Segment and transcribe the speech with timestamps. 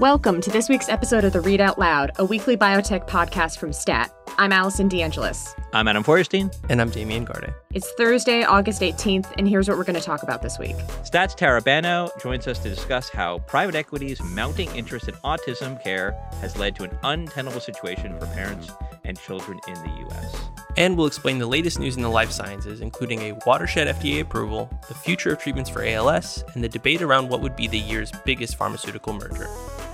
[0.00, 3.70] Welcome to this week's episode of the Read Out Loud, a weekly biotech podcast from
[3.70, 4.10] STAT.
[4.38, 5.54] I'm Allison DeAngelis.
[5.74, 6.50] I'm Adam Feuerstein.
[6.70, 7.52] And I'm Damian Garde.
[7.74, 10.74] It's Thursday, August 18th, and here's what we're going to talk about this week.
[11.04, 16.18] STAT's Tara Bannow joins us to discuss how private equity's mounting interest in autism care
[16.40, 18.70] has led to an untenable situation for parents
[19.04, 20.34] and children in the U.S.
[20.78, 24.70] And we'll explain the latest news in the life sciences, including a watershed FDA approval,
[24.88, 28.10] the future of treatments for ALS, and the debate around what would be the year's
[28.24, 29.48] biggest pharmaceutical merger.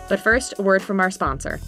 [0.08, 1.60] But first, a word from our sponsor.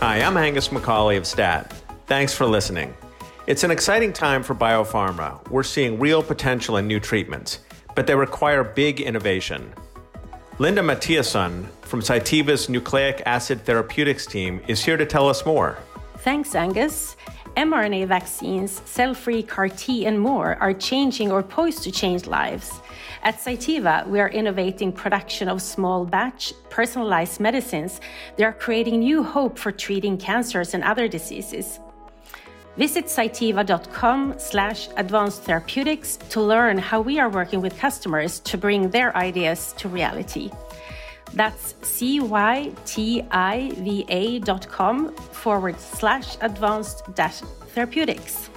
[0.00, 1.72] Hi, I'm Angus McCauley of STAT.
[2.06, 2.94] Thanks for listening.
[3.48, 5.48] It's an exciting time for biopharma.
[5.50, 7.58] We're seeing real potential in new treatments,
[7.94, 9.72] but they require big innovation.
[10.58, 15.78] Linda Mattiasson from Cytiva's Nucleic Acid Therapeutics team is here to tell us more.
[16.18, 17.16] Thanks, Angus.
[17.56, 22.80] mRNA vaccines, cell free CAR T, and more are changing or poised to change lives.
[23.24, 28.00] At Cytiva, we are innovating production of small batch, personalized medicines
[28.36, 31.78] that are creating new hope for treating cancers and other diseases.
[32.76, 38.88] Visit cytiva.com slash advanced therapeutics to learn how we are working with customers to bring
[38.88, 40.50] their ideas to reality.
[41.34, 42.78] That's C-Y-T-I-V-A
[44.40, 47.40] dot com forward slash advanced dash
[47.74, 48.48] therapeutics.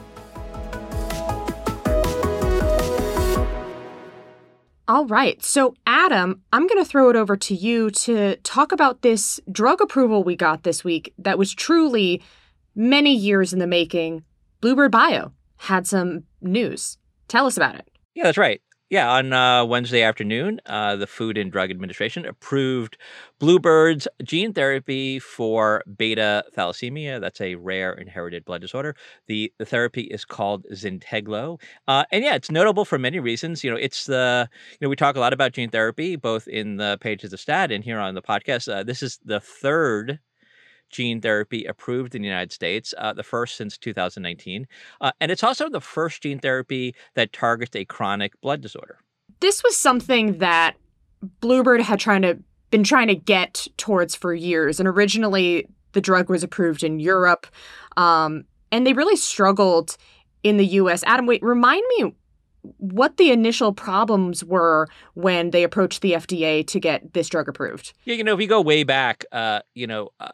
[4.88, 5.44] All right.
[5.44, 9.82] So, Adam, I'm going to throw it over to you to talk about this drug
[9.82, 12.22] approval we got this week that was truly
[12.76, 14.24] many years in the making,
[14.62, 16.98] Bluebird Bio had some news.
[17.28, 17.90] Tell us about it.
[18.14, 18.62] Yeah, that's right.
[18.92, 23.00] Yeah, on uh, Wednesday afternoon, uh, the Food and Drug Administration approved
[23.40, 27.20] Bluebird's gene therapy for beta thalassemia.
[27.20, 28.96] That's a rare inherited blood disorder.
[29.26, 31.60] The, the therapy is called Zynteglo.
[31.88, 33.64] Uh, and yeah, it's notable for many reasons.
[33.64, 36.78] You know, it's the, you know, we talk a lot about gene therapy, both in
[36.78, 38.72] the pages of STAT and here on the podcast.
[38.72, 40.20] Uh, this is the third
[40.96, 44.68] gene therapy approved in the United States, uh, the first since 2019.
[45.02, 49.00] Uh, and it's also the first gene therapy that targets a chronic blood disorder.
[49.42, 50.76] This was something that
[51.42, 52.38] Bluebird had trying to
[52.72, 54.80] been trying to get towards for years.
[54.80, 57.48] And originally, the drug was approved in Europe,
[57.96, 59.98] um, and they really struggled
[60.44, 61.04] in the U.S.
[61.06, 62.14] Adam, wait, remind me
[62.78, 67.94] what the initial problems were when they approached the FDA to get this drug approved.
[68.06, 70.32] Yeah, you know, if you go way back, uh, you know, uh,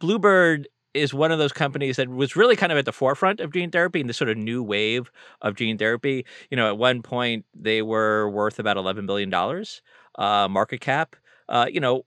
[0.00, 3.52] Bluebird is one of those companies that was really kind of at the forefront of
[3.52, 5.10] gene therapy and the sort of new wave
[5.42, 6.24] of gene therapy.
[6.50, 9.82] You know, at one point they were worth about eleven billion dollars
[10.16, 11.16] uh, market cap.
[11.48, 12.04] Uh, you know,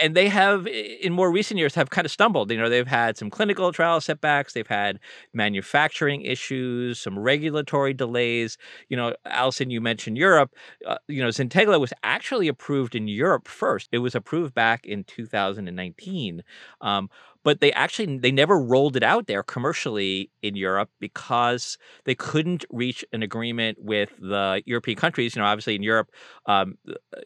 [0.00, 3.16] and they have in more recent years have kind of stumbled you know they've had
[3.16, 4.98] some clinical trial setbacks they've had
[5.32, 8.58] manufacturing issues some regulatory delays.
[8.88, 10.52] You know allison you mentioned europe
[10.86, 13.88] uh, you know zynteglo was actually approved in europe first.
[13.92, 16.42] It was approved back in 2019
[16.80, 17.08] um,
[17.44, 22.64] but they actually they never rolled it out there commercially in Europe because they couldn't
[22.70, 25.34] reach an agreement with the European countries.
[25.34, 26.10] You know, obviously in Europe,
[26.46, 27.20] um, uh,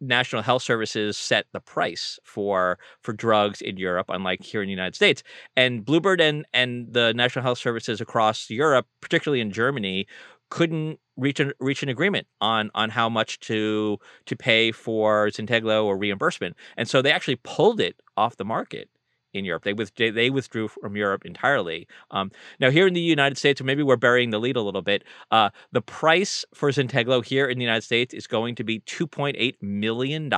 [0.00, 4.72] national health services set the price for for drugs in Europe, unlike here in the
[4.72, 5.22] United States.
[5.56, 10.06] And Bluebird and and the national health services across Europe, particularly in Germany,
[10.50, 15.84] couldn't reach an reach an agreement on on how much to to pay for Zynteglo
[15.84, 18.88] or reimbursement, and so they actually pulled it off the market
[19.32, 19.64] in Europe.
[19.64, 21.86] They withdrew, they withdrew from Europe entirely.
[22.10, 22.30] Um,
[22.60, 25.04] now, here in the United States, maybe we're burying the lead a little bit.
[25.30, 29.54] Uh, the price for Zynteglo here in the United States is going to be $2.8
[29.60, 30.30] million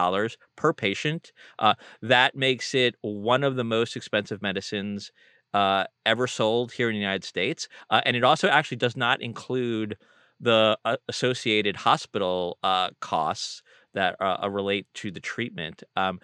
[0.56, 1.32] per patient.
[1.58, 5.12] Uh, that makes it one of the most expensive medicines
[5.54, 7.68] uh, ever sold here in the United States.
[7.90, 9.96] Uh, and it also actually does not include
[10.40, 13.62] the uh, associated hospital uh, costs
[13.92, 14.14] that
[14.48, 15.82] relate to the treatment.
[15.96, 16.20] Um,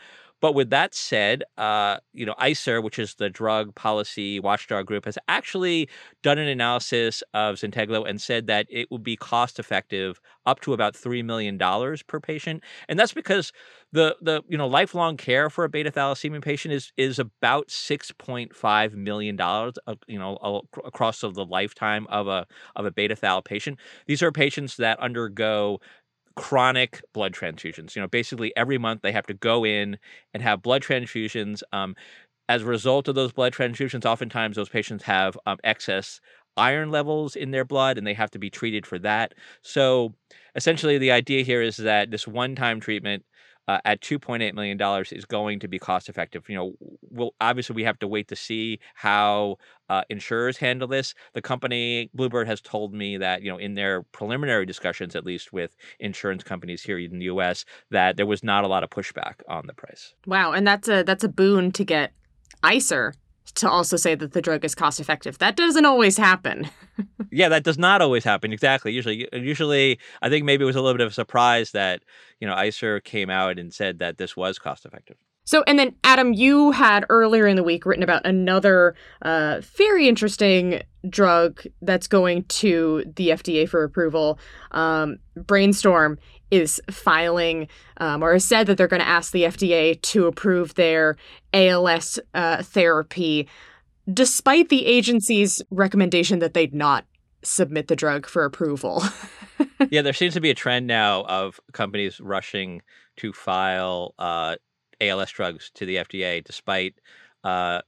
[0.47, 5.05] but with that said, uh, you know, ICER, which is the drug policy watchdog group,
[5.05, 5.89] has actually
[6.23, 10.73] done an analysis of Zynteglo and said that it would be cost effective up to
[10.73, 13.53] about three million dollars per patient, and that's because
[13.91, 18.13] the the you know lifelong care for a beta thalassemia patient is is about six
[18.13, 22.47] point five million dollars, uh, you know, across the lifetime of a
[22.77, 23.81] of a beta thal patient.
[24.07, 25.81] These are patients that undergo
[26.37, 27.97] chronic blood transfusions.
[27.97, 29.99] You know, basically every month they have to go in
[30.35, 31.63] and have blood transfusions.
[31.73, 31.97] Um,
[32.49, 36.21] as a result of those blood transfusions, oftentimes those patients have um, excess
[36.57, 39.35] iron levels in their blood and they have to be treated for that.
[39.63, 40.15] So
[40.55, 43.25] essentially, the idea here is that this one time treatment
[43.69, 44.81] uh, at $2.8 million
[45.13, 46.49] is going to be cost effective.
[46.49, 46.73] You know,
[47.11, 49.57] we'll obviously we have to wait to see how
[49.89, 51.15] uh, insurers handle this.
[51.33, 55.53] The company Bluebird has told me that you know in their preliminary discussions, at least
[55.53, 59.35] with insurance companies here in the U.S., that there was not a lot of pushback
[59.49, 60.15] on the price.
[60.27, 62.13] Wow, and that's a that's a boon to get
[62.63, 63.15] ICER
[63.55, 65.39] to also say that the drug is cost effective.
[65.39, 66.69] That doesn't always happen.
[67.31, 68.53] yeah, that does not always happen.
[68.53, 68.93] Exactly.
[68.93, 72.03] Usually, usually, I think maybe it was a little bit of a surprise that
[72.41, 75.17] you know ICER came out and said that this was cost effective.
[75.47, 80.09] So, and then Adam, you had earlier in the week written about another uh, very
[80.09, 84.41] interesting drug that's going to the FDA for approval.
[84.73, 86.19] Um, Brainstorm
[86.51, 90.75] is filing um, or has said that they're going to ask the FDA to approve
[90.75, 91.17] their
[91.53, 93.49] ALS uh, therapy,
[94.13, 97.05] despite the agency's recommendation that they'd not
[97.43, 99.03] submit the drug for approval.
[99.91, 102.83] yeah, there seems to be a trend now of companies rushing
[103.17, 104.57] to file uh,
[105.01, 106.95] ALS drugs to the FDA, despite
[107.45, 107.81] uh,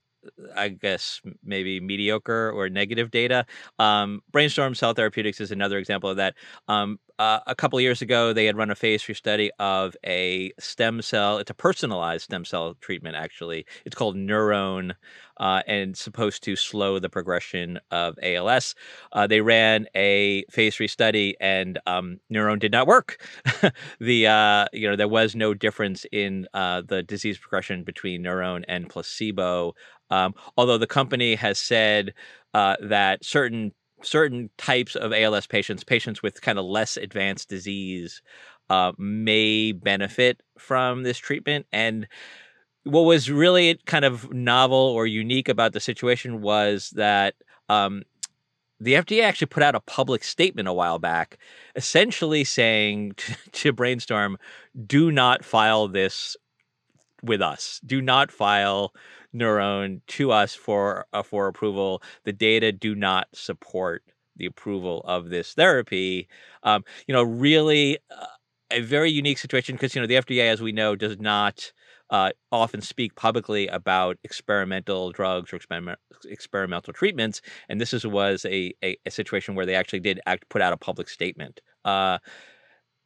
[0.56, 3.46] I guess maybe mediocre or negative data.
[3.78, 6.34] Um, Brainstorm Cell Therapeutics is another example of that.
[6.66, 10.52] Um, uh, a couple years ago, they had run a phase three study of a
[10.58, 11.38] stem cell.
[11.38, 13.66] It's a personalized stem cell treatment, actually.
[13.84, 14.94] It's called NurOwn,
[15.38, 18.74] uh, and supposed to slow the progression of ALS.
[19.12, 23.20] Uh, they ran a phase three study, and um, NurOwn did not work.
[24.00, 28.64] the uh, you know there was no difference in uh, the disease progression between NurOwn
[28.68, 29.74] and placebo.
[30.10, 32.14] Um, although the company has said
[32.54, 33.72] that certain
[34.02, 38.22] certain types of ALS patients, patients with kind of less advanced disease,
[38.70, 41.66] uh, may benefit from this treatment.
[41.72, 42.06] And
[42.84, 47.34] what was really kind of novel or unique about the situation was that
[47.68, 48.02] um,
[48.80, 51.38] the FDA actually put out a public statement a while back,
[51.76, 54.38] essentially saying to, to Brainstorm,
[54.86, 56.36] do not file this
[57.22, 57.80] with us.
[57.84, 58.92] Do not file
[59.34, 62.02] NurOwn to us for uh, for approval.
[62.24, 64.02] The data do not support
[64.36, 66.28] the approval of this therapy.
[66.62, 68.26] Um, you know, really uh,
[68.70, 71.72] a very unique situation because you know the FDA, as we know, does not
[72.10, 78.44] uh, often speak publicly about experimental drugs or experiment, experimental treatments, and this is, was
[78.46, 81.60] a, a, a situation where they actually did act, put out a public statement.
[81.84, 82.18] Uh,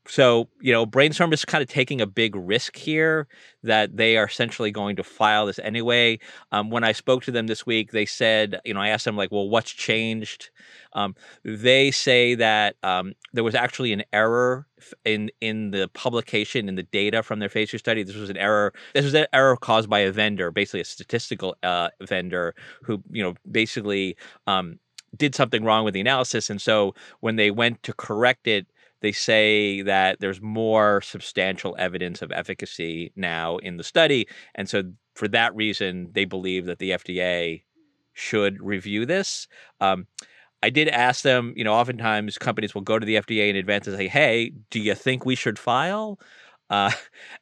[0.06, 3.28] so you know brainstorm is kind of taking a big risk here
[3.62, 6.18] that they are essentially going to file this anyway.
[6.50, 9.16] Um, when i spoke to them this week they said you know i asked them
[9.16, 10.50] like well what's changed?
[10.94, 11.14] Um,
[11.44, 14.66] they say that um, there was actually an error
[15.04, 18.02] in in the publication in the data from their phase two study.
[18.02, 21.56] This was an error this was an error caused by a vendor basically a statistical
[21.62, 24.16] uh, vendor who you know basically
[24.46, 24.78] um,
[25.16, 26.50] did something wrong with the analysis.
[26.50, 28.66] And so when they went to correct it
[29.02, 34.26] they say that there's more substantial evidence of efficacy now in the study.
[34.54, 34.84] And so,
[35.14, 37.64] for that reason, they believe that the FDA
[38.14, 39.46] should review this.
[39.80, 40.06] Um,
[40.62, 43.86] I did ask them, you know, oftentimes companies will go to the FDA in advance
[43.86, 46.18] and say, hey, do you think we should file?
[46.70, 46.90] Uh,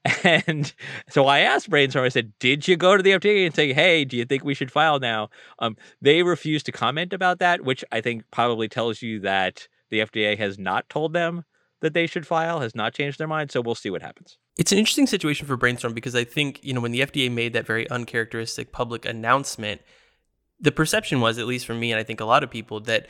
[0.25, 0.75] and
[1.09, 4.05] so I asked Brainstorm, I said, Did you go to the FDA and say, Hey,
[4.05, 5.31] do you think we should file now?
[5.61, 10.01] Um, they refused to comment about that, which I think probably tells you that the
[10.01, 11.45] FDA has not told them
[11.81, 13.51] that they should file has not changed their mind.
[13.51, 14.39] So we'll see what happens.
[14.57, 17.53] It's an interesting situation for Brainstorm because I think, you know, when the FDA made
[17.55, 19.81] that very uncharacteristic public announcement,
[20.61, 23.09] the perception was, at least for me and I think a lot of people, that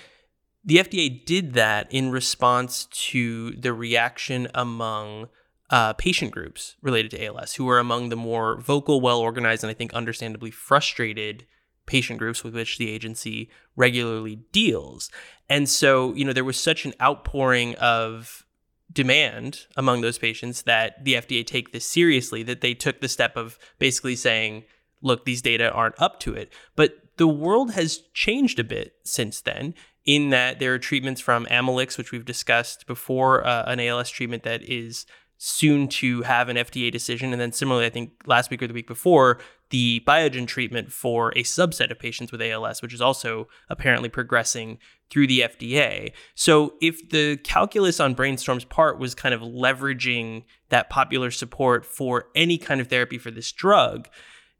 [0.64, 5.28] the FDA did that in response to the reaction among
[5.70, 9.70] uh, patient groups related to ALS, who were among the more vocal, well organized, and
[9.70, 11.46] I think understandably frustrated
[11.86, 15.10] patient groups with which the agency regularly deals.
[15.48, 18.44] And so, you know, there was such an outpouring of
[18.92, 23.36] demand among those patients that the FDA take this seriously, that they took the step
[23.36, 24.64] of basically saying,
[25.02, 26.52] look, these data aren't up to it.
[26.76, 31.46] But the world has changed a bit since then, in that there are treatments from
[31.46, 35.06] Amylyx, which we've discussed before, uh, an ALS treatment that is
[35.36, 37.32] soon to have an FDA decision.
[37.32, 39.38] And then similarly, I think last week or the week before,
[39.70, 44.78] the Biogen treatment for a subset of patients with ALS, which is also apparently progressing
[45.10, 46.12] through the FDA.
[46.34, 52.26] So if the calculus on Brainstorm's part was kind of leveraging that popular support for
[52.34, 54.08] any kind of therapy for this drug,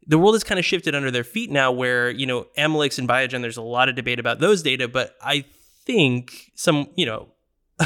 [0.05, 3.07] the world has kind of shifted under their feet now where, you know, Amylyx and
[3.07, 5.45] Biogen, there's a lot of debate about those data, but I
[5.85, 7.29] think some, you know,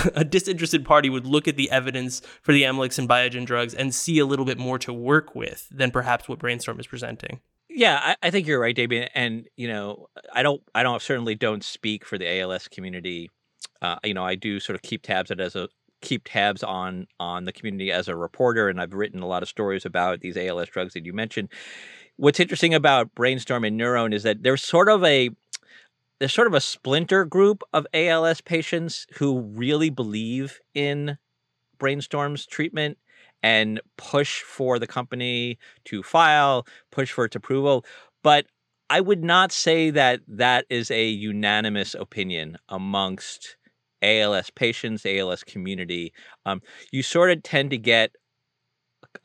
[0.15, 3.93] a disinterested party would look at the evidence for the Amylyx and Biogen drugs and
[3.93, 7.39] see a little bit more to work with than perhaps what Brainstorm is presenting.
[7.69, 9.09] Yeah, I, I think you're right, Damian.
[9.13, 13.29] And you know, I don't, I don't certainly don't speak for the ALS community.
[13.81, 15.67] Uh, you know, I do sort of keep tabs as a
[16.01, 19.49] keep tabs on on the community as a reporter, and I've written a lot of
[19.49, 21.49] stories about these ALS drugs that you mentioned.
[22.17, 25.31] What's interesting about Brainstorm and NurOwn is that there's sort of a
[26.19, 31.17] there's sort of a splinter group of ALS patients who really believe in
[31.79, 32.97] Brainstorm's treatment
[33.43, 37.85] and push for the company to file, push for its approval.
[38.23, 38.45] But
[38.89, 43.57] I would not say that that is a unanimous opinion amongst
[44.01, 46.13] ALS patients, ALS community.
[46.45, 48.11] Um, you sort of tend to get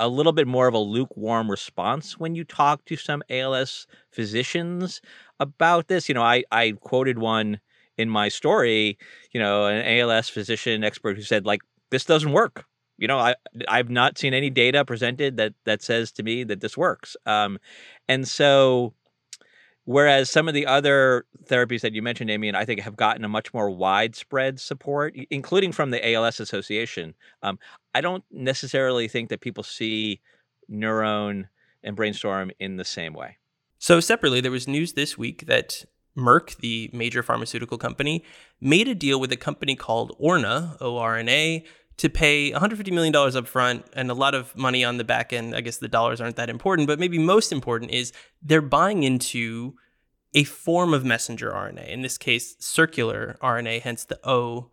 [0.00, 5.00] a little bit more of a lukewarm response when you talk to some ALS physicians
[5.38, 6.08] about this.
[6.08, 7.60] You know, I, I quoted one
[7.98, 8.98] in my story,
[9.32, 12.64] you know, an ALS physician expert who said, like, this doesn't work
[12.98, 13.34] you know, I
[13.66, 17.16] I've not seen any data presented that that says to me that this works.
[17.24, 17.58] Um,
[18.08, 18.92] and so,
[19.90, 23.24] whereas some of the other therapies that you mentioned, Amy, and I think have gotten
[23.24, 27.58] a much more widespread support, including from the ALS Association, um,
[27.92, 30.20] I don't necessarily think that people see
[30.70, 31.48] NurOwn
[31.82, 33.38] and Brainstorm in the same way.
[33.80, 35.84] So separately, there was news this week that
[36.16, 38.24] Merck, the major pharmaceutical company,
[38.60, 41.64] made a deal with a company called Orna, O R N A,
[42.00, 45.54] to pay $150 million up front and a lot of money on the back end.
[45.54, 49.74] I guess the dollars aren't that important, but maybe most important is they're buying into
[50.32, 54.70] a form of messenger RNA, in this case, circular RNA, hence the O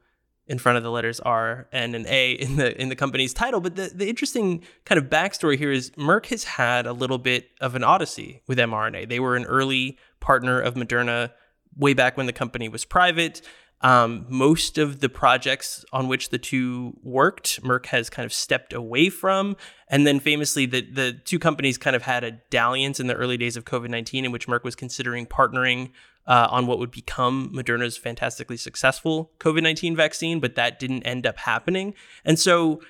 [0.47, 3.59] in front of the letters R and an A in the in the company's title.
[3.59, 7.49] But the, the interesting kind of backstory here is Merck has had a little bit
[7.59, 9.09] of an odyssey with mRNA.
[9.09, 11.31] They were an early partner of Moderna
[11.75, 13.41] way back when the company was private.
[13.81, 18.73] Um, most of the projects on which the two worked, Merck has kind of stepped
[18.73, 19.55] away from.
[19.87, 23.37] And then famously, the, the two companies kind of had a dalliance in the early
[23.37, 25.91] days of COVID 19 in which Merck was considering partnering
[26.25, 31.27] uh, on what would become Moderna's fantastically successful COVID 19 vaccine, but that didn't end
[31.27, 31.93] up happening.
[32.25, 32.81] And so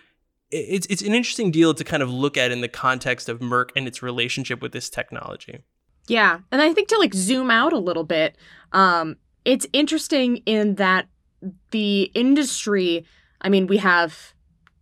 [0.49, 3.69] it's, it's an interesting deal to kind of look at in the context of Merck
[3.75, 5.59] and its relationship with this technology.
[6.07, 6.39] Yeah.
[6.51, 8.37] And I think to like zoom out a little bit,
[8.71, 9.17] um,
[9.47, 11.07] it's interesting in that
[11.71, 13.05] the industry,
[13.39, 14.33] I mean, we have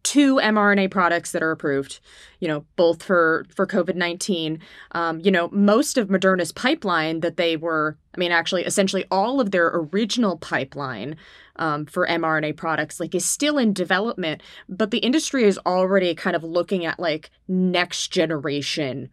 [0.02, 2.00] two mRNA products that are approved,
[2.40, 4.60] you know, both for for COVID nineteen.
[4.94, 9.40] Um, you know, most of Moderna's pipeline that they were, I mean, actually, essentially all
[9.40, 11.16] of their original pipeline
[11.58, 14.42] um, for mRNA products, like, is still in development.
[14.68, 19.10] But the industry is already kind of looking at like next generation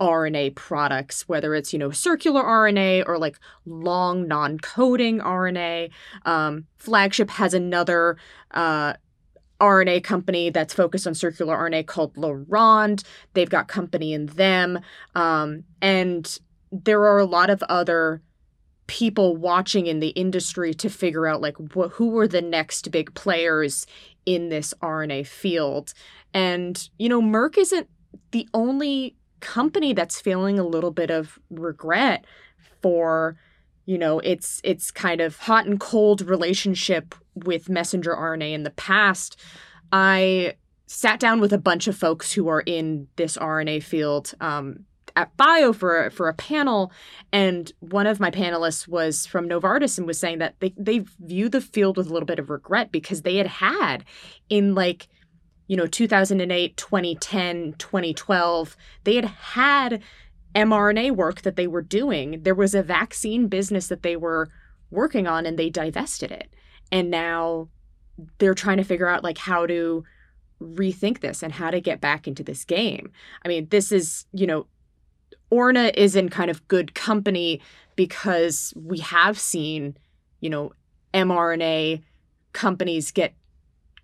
[0.00, 5.90] RNA products, whether it's, you know, circular RNA or like long non coding RNA.
[6.24, 8.16] Um, Flagship has another
[8.50, 8.94] uh,
[9.60, 13.04] RNA company that's focused on circular RNA called Laronde.
[13.34, 14.80] They've got company in them.
[15.14, 16.38] Um, and
[16.72, 18.20] there are a lot of other
[18.86, 23.14] people watching in the industry to figure out like wh- who are the next big
[23.14, 23.86] players
[24.26, 25.94] in this RNA field.
[26.34, 27.88] And, you know, Merck isn't
[28.32, 32.24] the only company that's feeling a little bit of regret
[32.82, 33.36] for
[33.86, 38.70] you know its its kind of hot and cold relationship with messenger RNA in the
[38.70, 39.38] past.
[39.92, 40.54] I
[40.86, 44.84] sat down with a bunch of folks who are in this RNA field um,
[45.16, 46.92] at bio for for a panel
[47.32, 51.48] and one of my panelists was from Novartis and was saying that they they view
[51.48, 54.04] the field with a little bit of regret because they had had
[54.48, 55.08] in like
[55.66, 60.02] you know 2008 2010 2012 they had had
[60.54, 62.42] mRNA work that they were doing.
[62.42, 64.48] There was a vaccine business that they were
[64.90, 66.54] working on and they divested it.
[66.92, 67.68] And now
[68.38, 70.04] they're trying to figure out like how to
[70.62, 73.10] rethink this and how to get back into this game.
[73.44, 74.66] I mean this is you know
[75.50, 77.60] orna is in kind of good company
[77.96, 79.96] because we have seen
[80.40, 80.72] you know
[81.12, 82.02] mRNA
[82.52, 83.34] companies get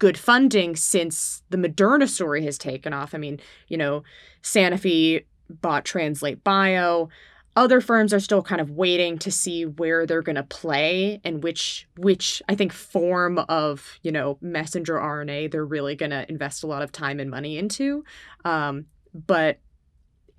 [0.00, 3.14] good funding since the Moderna story has taken off.
[3.14, 3.38] I mean,
[3.68, 4.02] you know,
[4.42, 7.10] Sanofi bought Translate Bio.
[7.54, 11.42] Other firms are still kind of waiting to see where they're going to play and
[11.42, 16.64] which which I think form of, you know, messenger RNA they're really going to invest
[16.64, 18.04] a lot of time and money into.
[18.44, 19.58] Um, but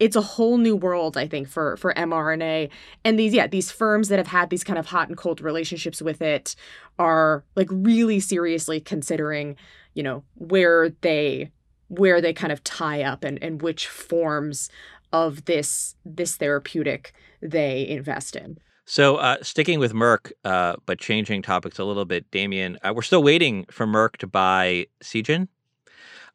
[0.01, 2.69] it's a whole new world i think for for mrna
[3.05, 6.01] and these yeah these firms that have had these kind of hot and cold relationships
[6.01, 6.55] with it
[6.99, 9.55] are like really seriously considering
[9.93, 11.49] you know where they
[11.87, 14.69] where they kind of tie up and and which forms
[15.13, 21.43] of this this therapeutic they invest in so, uh, sticking with Merck, uh, but changing
[21.43, 25.47] topics a little bit, Damian, uh, we're still waiting for Merck to buy Seagen.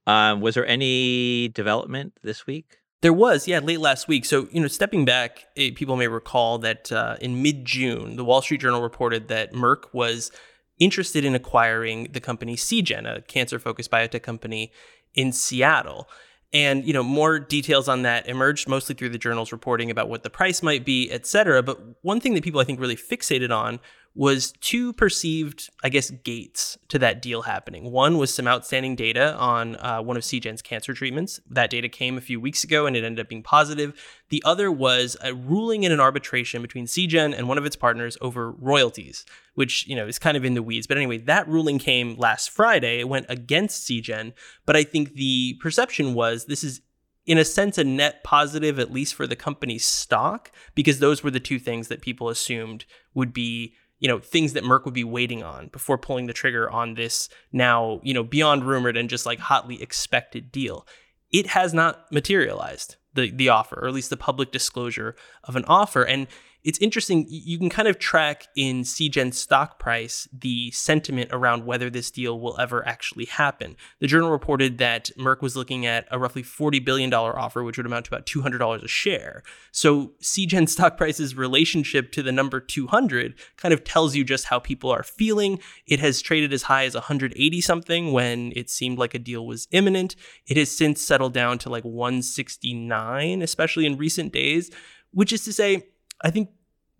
[0.06, 2.78] Um, was there any development this week?
[3.06, 4.24] There was, yeah, late last week.
[4.24, 8.42] So, you know, stepping back, people may recall that uh, in mid June, the Wall
[8.42, 10.32] Street Journal reported that Merck was
[10.80, 14.72] interested in acquiring the company Seagen, a cancer focused biotech company
[15.14, 16.08] in Seattle.
[16.52, 20.24] And you know more details on that emerged mostly through the journal's reporting about what
[20.24, 21.62] the price might be, et cetera.
[21.62, 23.78] But one thing that people I think really fixated on
[24.16, 27.92] was two perceived, I guess, gates to that deal happening.
[27.92, 31.38] One was some outstanding data on uh, one of Seagen's cancer treatments.
[31.50, 33.92] That data came a few weeks ago and it ended up being positive.
[34.30, 38.16] The other was a ruling in an arbitration between Seagen and one of its partners
[38.22, 40.86] over royalties, which, you know, is kind of in the weeds.
[40.86, 43.00] But anyway, that ruling came last Friday.
[43.00, 44.32] It went against CGen.
[44.64, 46.80] But I think the perception was this is
[47.26, 51.30] in a sense, a net positive, at least for the company's stock, because those were
[51.30, 55.04] the two things that people assumed would be you know things that Merck would be
[55.04, 59.26] waiting on before pulling the trigger on this now you know beyond rumored and just
[59.26, 60.86] like hotly expected deal.
[61.32, 65.64] It has not materialized the the offer, or at least the public disclosure of an
[65.64, 66.28] offer, and
[66.66, 67.26] it's interesting.
[67.28, 72.40] You can kind of track in Seagen's stock price the sentiment around whether this deal
[72.40, 73.76] will ever actually happen.
[74.00, 77.86] The journal reported that Merck was looking at a roughly $40 billion offer, which would
[77.86, 79.44] amount to about $200 a share.
[79.70, 84.58] So Seagen's stock price's relationship to the number 200 kind of tells you just how
[84.58, 85.60] people are feeling.
[85.86, 89.68] It has traded as high as 180 something when it seemed like a deal was
[89.70, 90.16] imminent.
[90.48, 94.72] It has since settled down to like 169, especially in recent days,
[95.12, 95.84] which is to say,
[96.22, 96.50] I think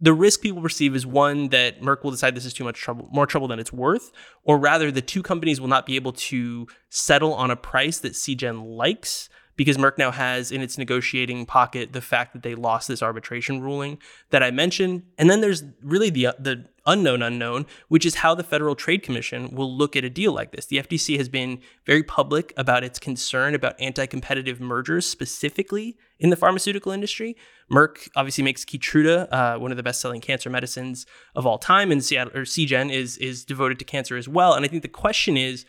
[0.00, 3.08] the risk people perceive is one that Merck will decide this is too much trouble,
[3.12, 4.12] more trouble than it's worth,
[4.44, 8.12] or rather, the two companies will not be able to settle on a price that
[8.12, 12.88] Seagen likes because Merck now has in its negotiating pocket the fact that they lost
[12.88, 13.98] this arbitration ruling
[14.30, 15.02] that I mentioned.
[15.18, 19.50] And then there's really the the unknown unknown, which is how the Federal Trade Commission
[19.54, 20.66] will look at a deal like this.
[20.66, 26.36] The FTC has been very public about its concern about anti-competitive mergers specifically in the
[26.36, 27.36] pharmaceutical industry.
[27.70, 32.04] Merck obviously makes Keytruda, uh, one of the best-selling cancer medicines of all time, and
[32.04, 34.54] Seattle or Seagen is is devoted to cancer as well.
[34.54, 35.66] And I think the question is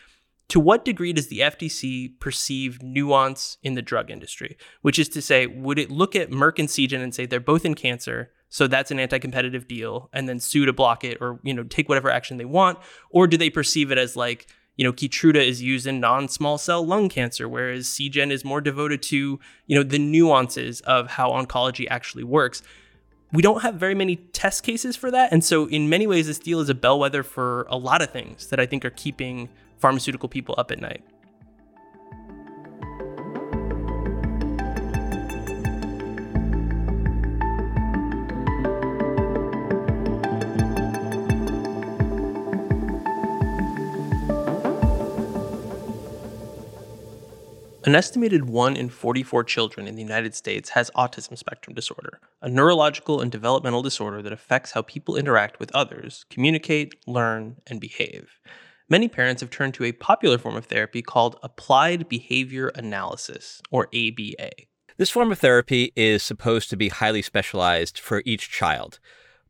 [0.48, 4.56] to what degree does the FTC perceive nuance in the drug industry?
[4.82, 7.64] Which is to say, would it look at Merck and Seagen and say they're both
[7.64, 11.52] in cancer, so that's an anti-competitive deal, and then sue to block it or you
[11.52, 12.78] know take whatever action they want,
[13.10, 16.84] or do they perceive it as like you know Keytruda is used in non-small cell
[16.84, 21.86] lung cancer, whereas Seagen is more devoted to you know the nuances of how oncology
[21.90, 22.62] actually works?
[23.32, 25.30] we don't have very many test cases for that.
[25.32, 28.46] And so, in many ways, this deal is a bellwether for a lot of things
[28.48, 31.02] that I think are keeping pharmaceutical people up at night.
[47.84, 52.48] An estimated 1 in 44 children in the United States has autism spectrum disorder, a
[52.50, 58.40] neurological and developmental disorder that affects how people interact with others, communicate, learn, and behave
[58.88, 63.88] many parents have turned to a popular form of therapy called applied behavior analysis, or
[63.94, 64.50] ABA.
[64.96, 68.98] This form of therapy is supposed to be highly specialized for each child.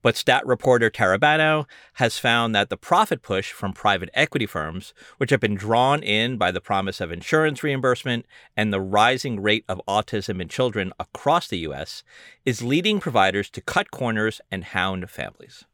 [0.00, 4.94] But stat reporter Tara Bannow has found that the profit push from private equity firms,
[5.16, 9.64] which have been drawn in by the promise of insurance reimbursement and the rising rate
[9.68, 12.04] of autism in children across the U.S.,
[12.44, 15.64] is leading providers to cut corners and hound families.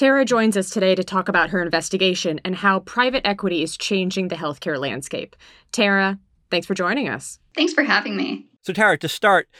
[0.00, 4.28] Tara joins us today to talk about her investigation and how private equity is changing
[4.28, 5.36] the healthcare landscape.
[5.72, 6.18] Tara,
[6.50, 7.38] thanks for joining us.
[7.54, 8.46] Thanks for having me.
[8.62, 9.50] So, Tara, to start,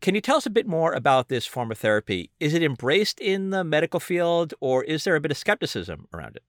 [0.00, 2.30] can you tell us a bit more about this form of therapy?
[2.38, 6.36] Is it embraced in the medical field or is there a bit of skepticism around
[6.36, 6.44] it?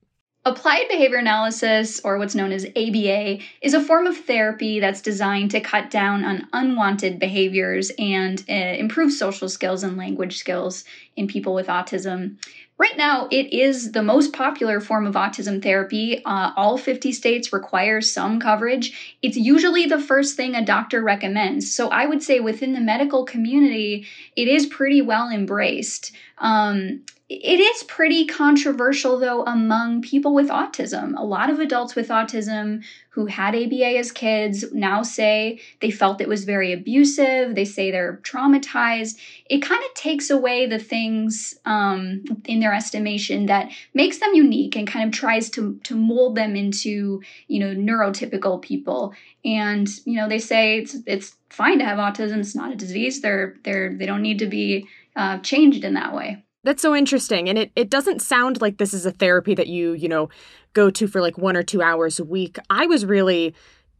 [0.50, 5.52] Applied behavior analysis, or what's known as ABA, is a form of therapy that's designed
[5.52, 10.86] to cut down on unwanted behaviors and uh, improve social skills and language skills
[11.16, 12.38] in people with autism.
[12.80, 16.26] Right now, it is the most popular form of autism therapy.
[16.26, 19.18] Uh, all 50 states require some coverage.
[19.22, 21.72] It's usually the first thing a doctor recommends.
[21.72, 26.12] So I would say within the medical community, it is pretty well embraced.
[26.40, 31.16] Um, it is pretty controversial, though, among people with autism.
[31.16, 36.22] A lot of adults with autism who had ABA as kids now say they felt
[36.22, 37.54] it was very abusive.
[37.54, 39.20] They say they're traumatized.
[39.48, 44.76] It kind of takes away the things um, in their estimation that makes them unique
[44.76, 49.14] and kind of tries to, to mold them into, you know, neurotypical people.
[49.46, 52.40] And, you know, they say it's, it's fine to have autism.
[52.40, 53.22] It's not a disease.
[53.22, 56.44] They're, they're, they don't need to be uh, changed in that way.
[56.64, 57.48] That's so interesting.
[57.48, 60.30] And it, it doesn't sound like this is a therapy that you, you know,
[60.74, 62.58] go to for like one or two hours a week.
[62.70, 63.56] I was really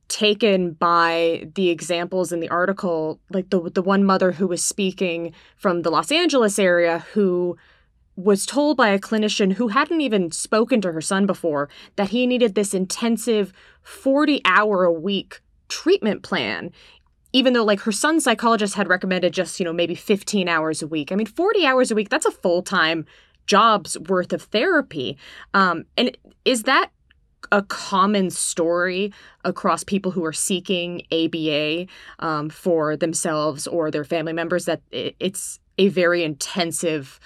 [0.10, 5.34] taken by the examples in the article, like the the one mother who was speaking
[5.56, 7.56] from the Los Angeles area who
[8.16, 12.28] was told by a clinician who hadn't even spoken to her son before that he
[12.28, 16.72] needed this intensive 40 hour a week treatment plan
[17.34, 20.88] even though like her son's psychologist had recommended just you know maybe 15 hours a
[20.88, 23.06] week i mean 40 hours a week that's a full-time
[23.48, 25.18] job's worth of therapy
[25.54, 26.16] um, and
[26.46, 26.92] is that
[27.52, 29.14] a common story
[29.44, 31.88] across people who are seeking aba
[32.20, 37.20] um, for themselves or their family members that it's a very intensive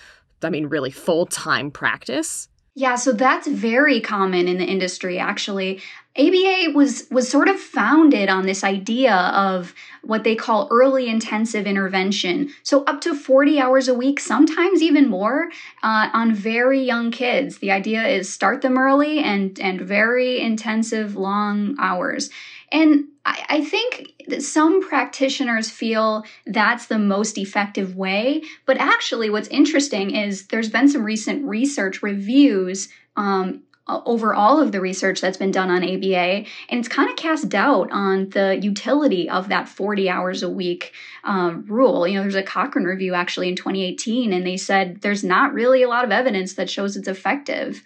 [0.44, 2.48] I mean, really full time practice?
[2.76, 5.80] Yeah, so that's very common in the industry actually.
[6.16, 11.66] ABA was was sort of founded on this idea of what they call early intensive
[11.68, 12.50] intervention.
[12.64, 15.50] So up to 40 hours a week, sometimes even more,
[15.84, 17.60] uh, on very young kids.
[17.60, 22.30] The idea is start them early and and very intensive long hours.
[22.72, 28.44] And I, I think some practitioners feel that's the most effective way.
[28.66, 34.72] But actually, what's interesting is there's been some recent research reviews um, over all of
[34.72, 38.58] the research that's been done on ABA, and it's kind of cast doubt on the
[38.62, 40.94] utility of that 40 hours a week
[41.26, 42.08] um, rule.
[42.08, 45.84] You know, there's a Cochrane review actually in 2018, and they said there's not really
[45.84, 47.84] a lot of evidence that shows it's effective.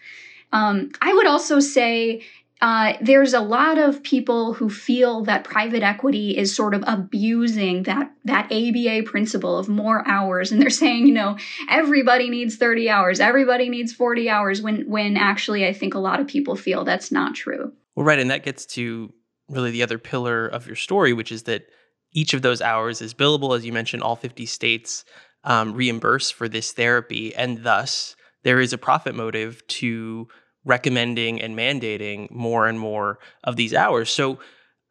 [0.53, 2.23] Um, I would also say
[2.59, 7.83] uh, there's a lot of people who feel that private equity is sort of abusing
[7.83, 11.37] that that ABA principle of more hours, and they're saying, you know,
[11.69, 14.61] everybody needs 30 hours, everybody needs 40 hours.
[14.61, 17.71] When when actually, I think a lot of people feel that's not true.
[17.95, 19.13] Well, right, and that gets to
[19.49, 21.67] really the other pillar of your story, which is that
[22.11, 24.01] each of those hours is billable, as you mentioned.
[24.01, 25.05] All 50 states
[25.43, 30.27] um, reimburse for this therapy, and thus there is a profit motive to
[30.67, 34.11] recommending and mandating more and more of these hours.
[34.11, 34.39] So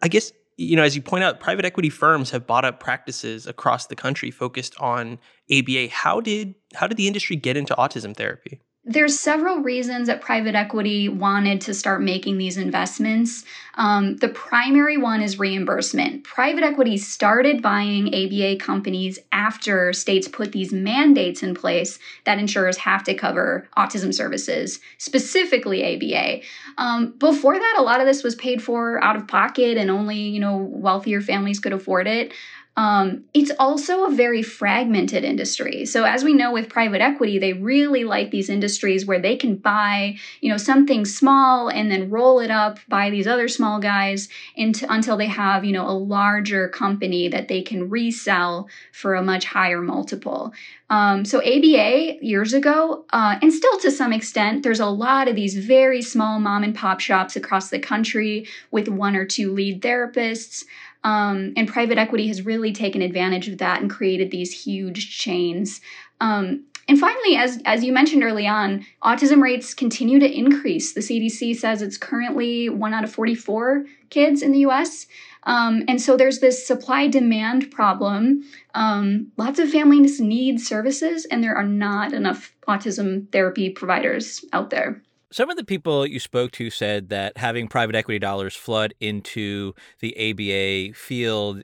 [0.02, 3.46] I guess you know, as you point out, private equity firms have bought up practices
[3.46, 5.18] across the country focused on
[5.52, 5.88] ABA.
[5.90, 8.60] How did how did the industry get into autism therapy?
[8.88, 13.44] There's several reasons that private equity wanted to start making these investments.
[13.74, 16.22] Um, the primary one is reimbursement.
[16.22, 22.76] Private equity started buying ABA companies after states put these mandates in place that insurers
[22.76, 26.42] have to cover autism services, specifically ABA.
[26.78, 30.16] Um, before that, a lot of this was paid for out of pocket, and only
[30.16, 32.32] you know wealthier families could afford it.
[32.76, 35.86] Um, it's also a very fragmented industry.
[35.86, 39.56] So as we know with private equity, they really like these industries where they can
[39.56, 44.28] buy, you know, something small and then roll it up by these other small guys
[44.56, 49.22] into until they have, you know, a larger company that they can resell for a
[49.22, 50.52] much higher multiple.
[50.88, 55.34] Um, so ABA years ago, uh, and still to some extent, there's a lot of
[55.34, 59.82] these very small mom and pop shops across the country with one or two lead
[59.82, 60.64] therapists.
[61.06, 65.80] Um, and private equity has really taken advantage of that and created these huge chains.
[66.20, 70.94] Um, and finally, as, as you mentioned early on, autism rates continue to increase.
[70.94, 75.06] The CDC says it's currently one out of 44 kids in the US.
[75.44, 78.42] Um, and so there's this supply demand problem.
[78.74, 84.70] Um, lots of families need services, and there are not enough autism therapy providers out
[84.70, 85.02] there.
[85.32, 89.74] Some of the people you spoke to said that having private equity dollars flood into
[90.00, 91.62] the ABA field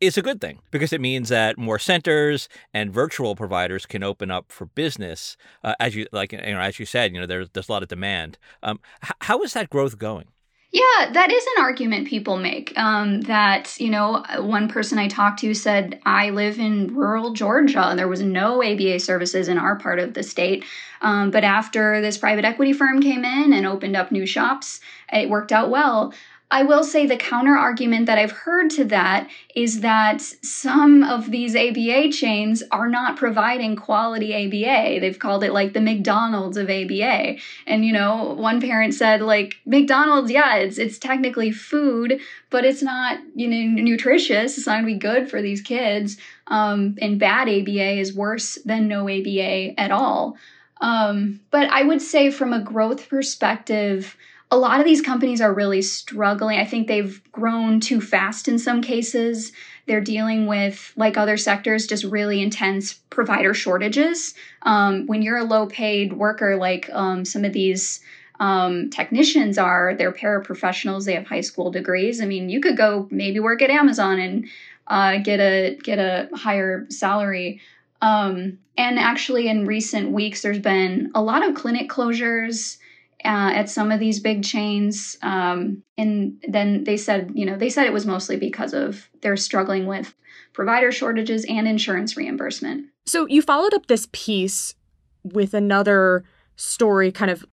[0.00, 4.30] is a good thing because it means that more centers and virtual providers can open
[4.30, 5.36] up for business.
[5.62, 7.82] Uh, as you like, you know, as you said, you know, there's there's a lot
[7.82, 8.38] of demand.
[8.62, 8.80] Um,
[9.20, 10.26] how is that growth going?
[10.74, 12.76] Yeah, that is an argument people make.
[12.76, 17.84] Um, that, you know, one person I talked to said, I live in rural Georgia.
[17.84, 20.64] And there was no ABA services in our part of the state.
[21.00, 24.80] Um, but after this private equity firm came in and opened up new shops,
[25.12, 26.12] it worked out well.
[26.54, 31.32] I will say the counter argument that I've heard to that is that some of
[31.32, 35.00] these ABA chains are not providing quality ABA.
[35.00, 37.38] They've called it like the McDonald's of ABA.
[37.66, 42.82] And you know, one parent said like McDonald's, yeah, it's it's technically food, but it's
[42.82, 44.56] not, you know, nutritious.
[44.56, 46.18] It's not going to be good for these kids.
[46.46, 50.36] Um, and bad ABA is worse than no ABA at all.
[50.80, 54.16] Um, but I would say from a growth perspective,
[54.54, 56.60] a lot of these companies are really struggling.
[56.60, 59.50] I think they've grown too fast in some cases.
[59.86, 64.34] They're dealing with, like other sectors, just really intense provider shortages.
[64.62, 67.98] Um, when you're a low paid worker, like um, some of these
[68.38, 72.20] um, technicians are, they're paraprofessionals, they have high school degrees.
[72.20, 74.46] I mean, you could go maybe work at Amazon and
[74.86, 77.60] uh, get a get a higher salary.
[78.00, 82.78] Um, and actually, in recent weeks, there's been a lot of clinic closures
[83.24, 85.16] uh, at some of these big chains.
[85.22, 89.36] Um, and then they said, you know, they said it was mostly because of they're
[89.36, 90.14] struggling with
[90.52, 92.86] provider shortages and insurance reimbursement.
[93.06, 94.74] So you followed up this piece
[95.22, 96.24] with another
[96.56, 97.44] story, kind of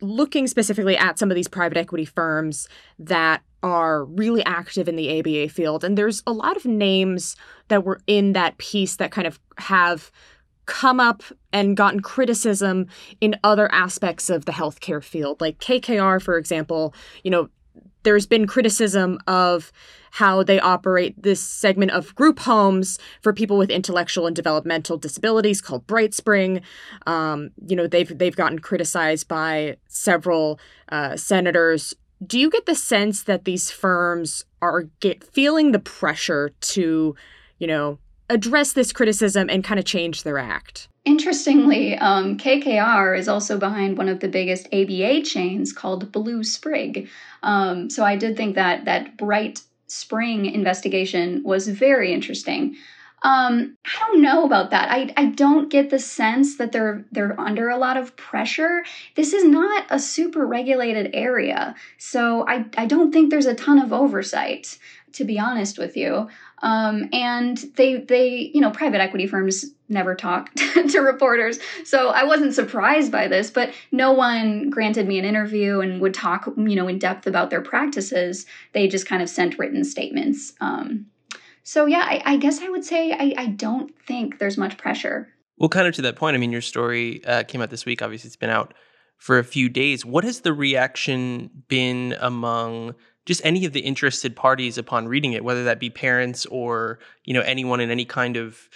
[0.00, 5.18] looking specifically at some of these private equity firms that are really active in the
[5.18, 5.82] ABA field.
[5.82, 7.36] And there's a lot of names
[7.68, 10.10] that were in that piece that kind of have
[10.66, 12.86] come up and gotten criticism
[13.20, 15.40] in other aspects of the healthcare field.
[15.40, 17.48] Like KKR, for example, you know,
[18.02, 19.72] there's been criticism of
[20.12, 25.60] how they operate this segment of group homes for people with intellectual and developmental disabilities
[25.60, 26.62] called BrightSpring.
[27.06, 31.94] Um, you know, they've they've gotten criticized by several uh, senators.
[32.24, 37.14] Do you get the sense that these firms are get, feeling the pressure to,
[37.58, 40.88] you know, address this criticism and kind of change their act?
[41.04, 47.08] Interestingly, um, KKR is also behind one of the biggest ABA chains called Blue Sprig.
[47.42, 52.76] Um, so I did think that that Bright spring investigation was very interesting.
[53.22, 54.90] Um, I don't know about that.
[54.90, 58.84] I, I don't get the sense that they're they're under a lot of pressure.
[59.14, 63.78] This is not a super regulated area, so I, I don't think there's a ton
[63.80, 64.78] of oversight,
[65.12, 66.28] to be honest with you.
[66.62, 72.24] Um, and they they you know private equity firms never talk to reporters, so I
[72.24, 73.50] wasn't surprised by this.
[73.50, 77.50] But no one granted me an interview and would talk you know in depth about
[77.50, 78.46] their practices.
[78.72, 80.54] They just kind of sent written statements.
[80.60, 81.06] Um,
[81.62, 85.28] so yeah, I, I, guess I would say I, I, don't think there's much pressure.
[85.58, 88.02] Well, kind of to that point, I mean, your story uh, came out this week.
[88.02, 88.72] Obviously, it's been out
[89.18, 90.04] for a few days.
[90.04, 92.94] What has the reaction been among
[93.26, 97.34] just any of the interested parties upon reading it, whether that be parents or you
[97.34, 98.68] know anyone in any kind of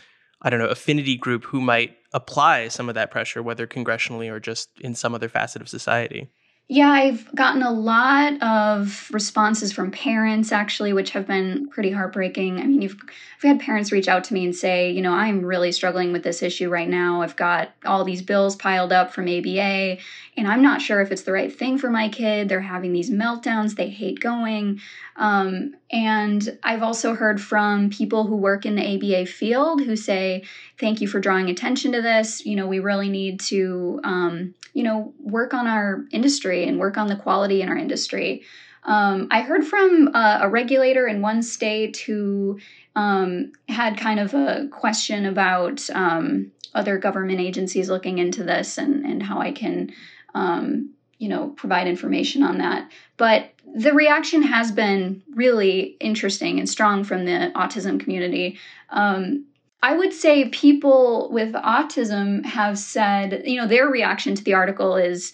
[0.43, 4.41] I don't know affinity group who might apply some of that pressure, whether congressionally or
[4.41, 6.29] just in some other facet of society.
[6.73, 12.61] Yeah, I've gotten a lot of responses from parents actually, which have been pretty heartbreaking.
[12.61, 12.97] I mean, you've
[13.39, 16.23] I've had parents reach out to me and say, you know, I'm really struggling with
[16.23, 17.23] this issue right now.
[17.23, 19.97] I've got all these bills piled up from ABA,
[20.37, 22.49] and I'm not sure if it's the right thing for my kid.
[22.49, 23.75] They're having these meltdowns.
[23.75, 24.81] They hate going.
[25.17, 30.45] Um, and I've also heard from people who work in the ABA field who say,
[30.79, 32.45] thank you for drawing attention to this.
[32.47, 36.97] You know, we really need to, um, you know, work on our industry and work
[36.97, 38.43] on the quality in our industry.
[38.85, 42.59] Um, I heard from uh, a regulator in one state who
[42.97, 49.05] um, had kind of a question about um, other government agencies looking into this and,
[49.05, 49.93] and how I can,
[50.35, 52.91] um, you know, provide information on that.
[53.17, 58.59] But the reaction has been really interesting and strong from the autism community.
[58.89, 59.47] Um,
[59.83, 64.97] I would say people with autism have said, you know, their reaction to the article
[64.97, 65.33] is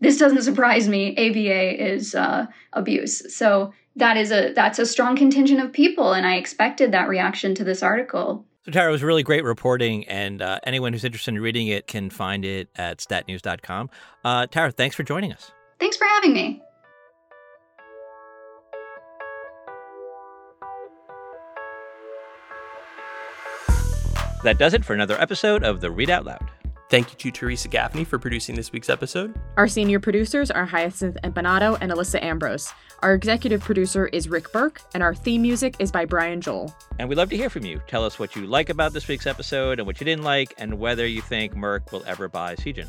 [0.00, 1.12] this doesn't surprise me.
[1.16, 3.34] ABA is uh, abuse.
[3.34, 7.54] So that is a that's a strong contingent of people, and I expected that reaction
[7.56, 8.44] to this article.
[8.64, 11.86] So Tara, it was really great reporting, and uh, anyone who's interested in reading it
[11.86, 13.90] can find it at statnews.com.
[14.24, 15.50] Uh, Tara, thanks for joining us.
[15.78, 16.62] Thanks for having me.
[24.42, 26.50] That does it for another episode of the Read Out Loud.
[26.90, 29.32] Thank you to Teresa Gaffney for producing this week's episode.
[29.56, 32.72] Our senior producers are Hyacinth Empinado and Alissa Ambrose.
[32.98, 36.74] Our executive producer is Rick Berke, and our theme music is by Brian Joel.
[36.98, 37.80] And we'd love to hear from you.
[37.86, 40.80] Tell us what you like about this week's episode and what you didn't like, and
[40.80, 42.88] whether you think Merck will ever buy Seagen.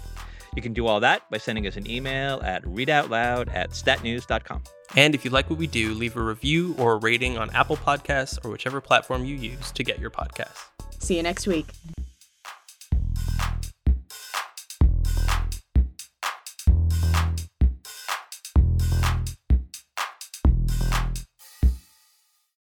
[0.55, 4.63] You can do all that by sending us an email at readoutloud at statnews.com.
[4.95, 7.77] And if you like what we do, leave a review or a rating on Apple
[7.77, 10.65] Podcasts or whichever platform you use to get your podcasts.
[10.99, 11.67] See you next week.